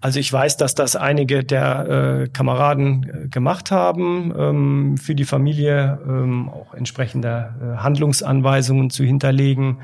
[0.00, 5.24] Also ich weiß, dass das einige der äh, Kameraden äh, gemacht haben, ähm, für die
[5.24, 9.80] Familie ähm, auch entsprechende äh, Handlungsanweisungen zu hinterlegen.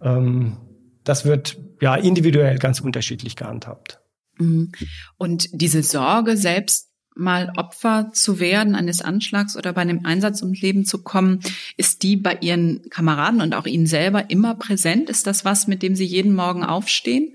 [0.00, 0.58] Ähm,
[1.04, 3.99] das wird ja individuell ganz unterschiedlich gehandhabt.
[4.40, 4.72] Mhm.
[5.16, 10.62] Und diese Sorge, selbst mal Opfer zu werden eines Anschlags oder bei einem Einsatz ums
[10.62, 11.40] Leben zu kommen,
[11.76, 15.10] ist die bei Ihren Kameraden und auch Ihnen selber immer präsent?
[15.10, 17.34] Ist das was, mit dem Sie jeden Morgen aufstehen?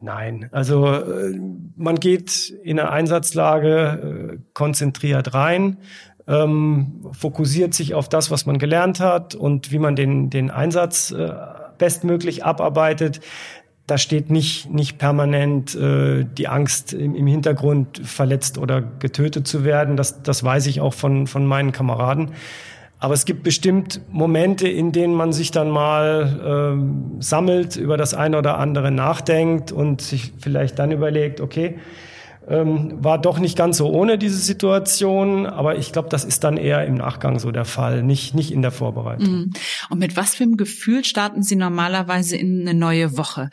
[0.00, 1.36] Nein, also äh,
[1.76, 5.78] man geht in eine Einsatzlage äh, konzentriert rein,
[6.28, 11.10] ähm, fokussiert sich auf das, was man gelernt hat und wie man den, den Einsatz
[11.10, 11.32] äh,
[11.78, 13.20] bestmöglich abarbeitet
[13.88, 19.64] da steht nicht, nicht permanent äh, die Angst im, im Hintergrund, verletzt oder getötet zu
[19.64, 19.96] werden.
[19.96, 22.32] Das, das weiß ich auch von, von meinen Kameraden.
[23.00, 28.12] Aber es gibt bestimmt Momente, in denen man sich dann mal ähm, sammelt, über das
[28.12, 31.78] eine oder andere nachdenkt und sich vielleicht dann überlegt, okay,
[32.48, 36.56] ähm, war doch nicht ganz so ohne diese Situation, aber ich glaube, das ist dann
[36.56, 39.28] eher im Nachgang so der Fall, nicht, nicht in der Vorbereitung.
[39.28, 39.52] Mhm.
[39.90, 43.50] Und mit was für einem Gefühl starten Sie normalerweise in eine neue Woche?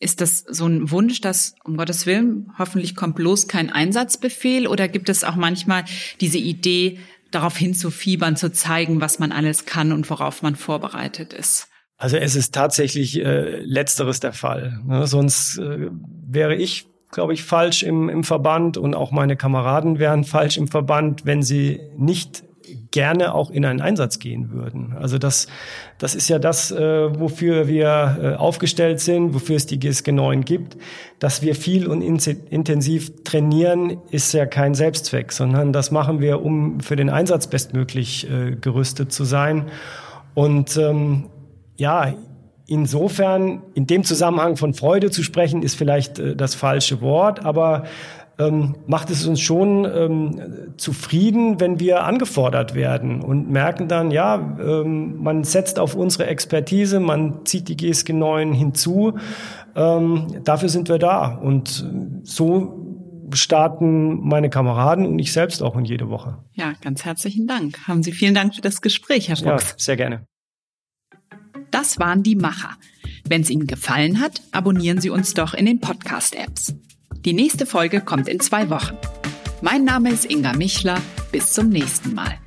[0.00, 4.88] Ist das so ein Wunsch, dass, um Gottes Willen, hoffentlich kommt bloß kein Einsatzbefehl oder
[4.88, 5.84] gibt es auch manchmal
[6.20, 6.98] diese Idee,
[7.30, 11.68] darauf hinzufiebern, zu zeigen, was man alles kann und worauf man vorbereitet ist?
[11.96, 14.80] Also es ist tatsächlich äh, letzteres der Fall.
[14.84, 15.06] Ne?
[15.06, 15.88] Sonst äh,
[16.26, 20.66] wäre ich glaube ich, falsch im, im Verband und auch meine Kameraden wären falsch im
[20.66, 22.42] Verband, wenn sie nicht
[22.90, 24.94] gerne auch in einen Einsatz gehen würden.
[24.98, 25.46] Also das,
[25.98, 30.44] das ist ja das, äh, wofür wir äh, aufgestellt sind, wofür es die GSG 9
[30.44, 30.76] gibt.
[31.18, 32.16] Dass wir viel und in
[32.50, 38.30] intensiv trainieren, ist ja kein Selbstzweck, sondern das machen wir, um für den Einsatz bestmöglich
[38.30, 39.66] äh, gerüstet zu sein.
[40.34, 41.26] Und ähm,
[41.76, 42.14] ja,
[42.72, 47.84] Insofern, in dem Zusammenhang von Freude zu sprechen, ist vielleicht äh, das falsche Wort, aber
[48.38, 54.56] ähm, macht es uns schon ähm, zufrieden, wenn wir angefordert werden und merken dann, ja,
[54.58, 59.18] ähm, man setzt auf unsere Expertise, man zieht die GSG 9 hinzu.
[59.76, 61.26] Ähm, dafür sind wir da.
[61.26, 61.86] Und
[62.22, 63.04] so
[63.34, 66.38] starten meine Kameraden und ich selbst auch in jede Woche.
[66.54, 67.86] Ja, ganz herzlichen Dank.
[67.86, 69.44] Haben Sie vielen Dank für das Gespräch, Herr Fuchs.
[69.44, 70.26] Ja, sehr gerne.
[71.72, 72.76] Das waren die Macher.
[73.24, 76.74] Wenn es Ihnen gefallen hat, abonnieren Sie uns doch in den Podcast-Apps.
[77.24, 78.96] Die nächste Folge kommt in zwei Wochen.
[79.62, 81.00] Mein Name ist Inga Michler.
[81.32, 82.38] Bis zum nächsten Mal.